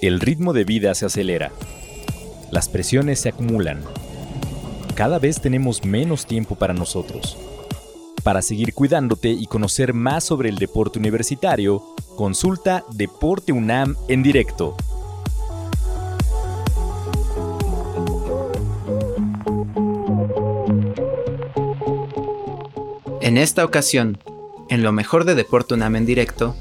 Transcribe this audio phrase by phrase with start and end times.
[0.00, 1.50] El ritmo de vida se acelera.
[2.52, 3.82] Las presiones se acumulan.
[4.94, 7.36] Cada vez tenemos menos tiempo para nosotros.
[8.22, 11.82] Para seguir cuidándote y conocer más sobre el deporte universitario,
[12.16, 14.76] consulta Deporte UNAM en directo.
[23.20, 24.18] En esta ocasión,
[24.68, 26.54] en lo mejor de Deporte UNAM en directo,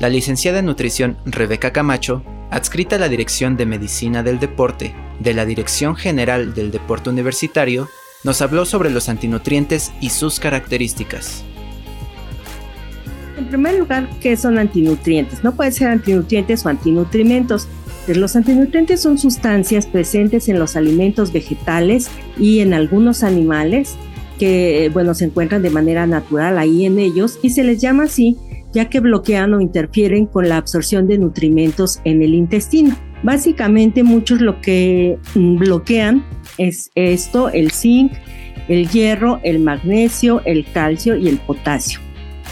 [0.00, 5.34] la licenciada en nutrición Rebeca Camacho, adscrita a la Dirección de Medicina del Deporte de
[5.34, 7.88] la Dirección General del Deporte Universitario,
[8.24, 11.44] nos habló sobre los antinutrientes y sus características.
[13.36, 15.44] En primer lugar, ¿qué son antinutrientes?
[15.44, 17.68] No pueden ser antinutrientes o antinutrimentos.
[18.08, 22.08] Los antinutrientes son sustancias presentes en los alimentos vegetales
[22.38, 23.96] y en algunos animales
[24.38, 28.36] que, bueno, se encuentran de manera natural ahí en ellos y se les llama así
[28.72, 32.96] ya que bloquean o interfieren con la absorción de nutrimentos en el intestino.
[33.22, 36.24] Básicamente muchos lo que mm, bloquean
[36.58, 38.12] es esto, el zinc,
[38.68, 42.00] el hierro, el magnesio, el calcio y el potasio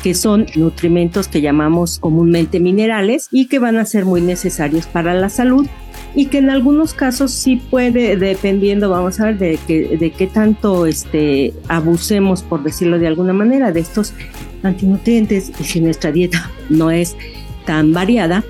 [0.02, 5.14] que son nutrimentos que llamamos comúnmente minerales y que van a ser muy necesarios para
[5.14, 5.66] la salud
[6.14, 10.26] y que en algunos casos sí puede, dependiendo, vamos a ver, de, que, de qué
[10.26, 14.14] tanto este, abusemos, por decirlo de alguna manera, de estos
[14.62, 17.16] antinutrientes y si nuestra dieta no es
[17.66, 18.44] tan variada,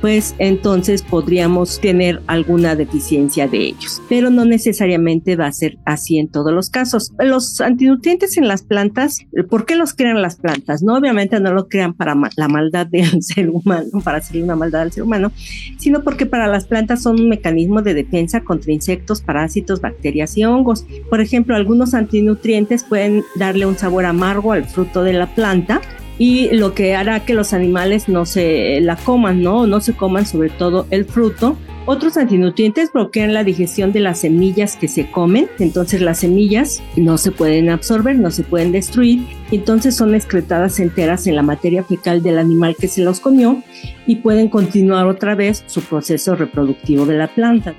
[0.00, 4.02] pues entonces podríamos tener alguna deficiencia de ellos.
[4.08, 7.12] Pero no necesariamente va a ser así en todos los casos.
[7.18, 10.82] Los antinutrientes en las plantas, ¿por qué los crean las plantas?
[10.82, 14.82] No, obviamente no lo crean para la maldad del ser humano, para hacerle una maldad
[14.82, 15.32] al ser humano,
[15.78, 20.44] sino porque para las plantas son un mecanismo de defensa contra insectos, parásitos, bacterias y
[20.44, 20.86] hongos.
[21.08, 25.80] Por ejemplo, algunos antinutrientes pueden darle un sabor amargo al fruto de la planta
[26.20, 29.66] y lo que hará que los animales no se la coman, ¿no?
[29.66, 31.56] No se coman sobre todo el fruto.
[31.86, 37.16] Otros antinutrientes bloquean la digestión de las semillas que se comen, entonces las semillas no
[37.16, 42.22] se pueden absorber, no se pueden destruir, entonces son excretadas enteras en la materia fecal
[42.22, 43.62] del animal que se los comió
[44.06, 47.74] y pueden continuar otra vez su proceso reproductivo de la planta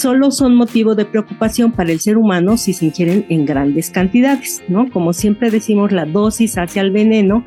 [0.00, 4.62] solo son motivo de preocupación para el ser humano si se ingieren en grandes cantidades,
[4.68, 4.90] ¿no?
[4.90, 7.44] Como siempre decimos, la dosis hacia el veneno,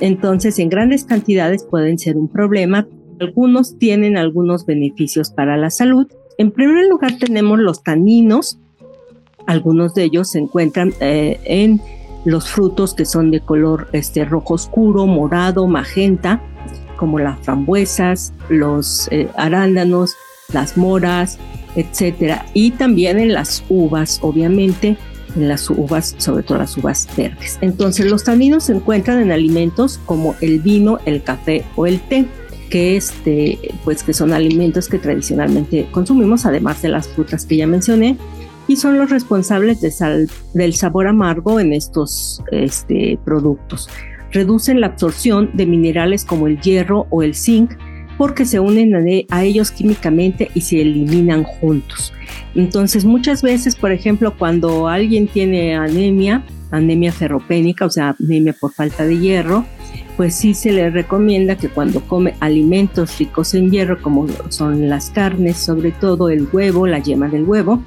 [0.00, 2.88] entonces en grandes cantidades pueden ser un problema.
[3.20, 6.08] Algunos tienen algunos beneficios para la salud.
[6.38, 8.58] En primer lugar tenemos los taninos,
[9.46, 11.80] algunos de ellos se encuentran eh, en
[12.24, 16.42] los frutos que son de color este, rojo oscuro, morado, magenta,
[16.96, 20.16] como las frambuesas, los eh, arándanos,
[20.52, 21.38] las moras,
[21.76, 22.46] etcétera.
[22.54, 24.96] Y también en las uvas, obviamente,
[25.36, 27.58] en las uvas, sobre todo las uvas verdes.
[27.60, 32.26] Entonces, los taninos se encuentran en alimentos como el vino, el café o el té
[32.72, 37.66] que este, pues que son alimentos que tradicionalmente consumimos, además de las frutas que ya
[37.66, 38.16] mencioné,
[38.66, 43.90] y son los responsables del sabor amargo en estos este, productos.
[44.30, 47.72] Reducen la absorción de minerales como el hierro o el zinc,
[48.22, 48.94] porque se unen
[49.30, 52.12] a ellos químicamente y se eliminan juntos.
[52.54, 58.72] Entonces, muchas veces, por ejemplo, cuando alguien tiene anemia, anemia ferropénica, o sea, anemia por
[58.74, 59.64] falta de hierro,
[60.16, 65.10] pues sí se le recomienda que cuando come alimentos ricos en hierro, como son las
[65.10, 67.82] carnes, sobre todo el huevo, la yema del huevo,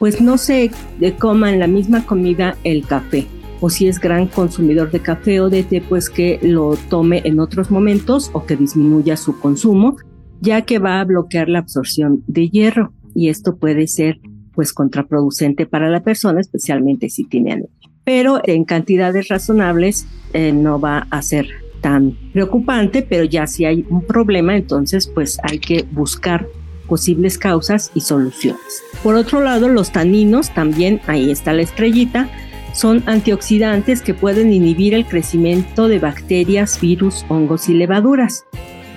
[0.00, 0.72] pues no se
[1.20, 3.28] coma en la misma comida el café
[3.60, 7.40] o si es gran consumidor de café o de té, pues que lo tome en
[7.40, 9.96] otros momentos o que disminuya su consumo,
[10.40, 14.18] ya que va a bloquear la absorción de hierro y esto puede ser
[14.54, 17.70] pues contraproducente para la persona, especialmente si tiene anemia.
[18.04, 21.46] Pero en cantidades razonables eh, no va a ser
[21.80, 26.46] tan preocupante, pero ya si hay un problema, entonces pues hay que buscar
[26.86, 28.82] posibles causas y soluciones.
[29.02, 32.30] Por otro lado, los taninos, también ahí está la estrellita,
[32.76, 38.44] son antioxidantes que pueden inhibir el crecimiento de bacterias, virus, hongos y levaduras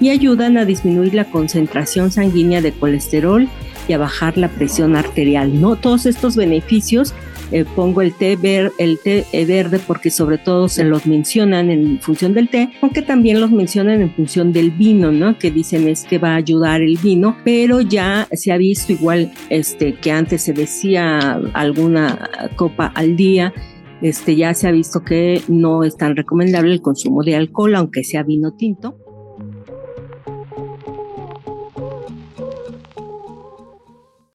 [0.02, 3.48] y ayudan a disminuir la concentración sanguínea de colesterol
[3.88, 5.62] y a bajar la presión arterial.
[5.62, 7.14] No todos estos beneficios
[7.52, 11.72] eh, pongo el té, ver, el té eh, verde porque sobre todo se los mencionan
[11.72, 15.40] en función del té, aunque también los mencionan en función del vino, ¿no?
[15.40, 19.32] Que dicen es que va a ayudar el vino, pero ya se ha visto igual
[19.50, 23.52] este que antes se decía alguna copa al día,
[24.02, 28.04] este, ya se ha visto que no es tan recomendable el consumo de alcohol, aunque
[28.04, 28.98] sea vino tinto.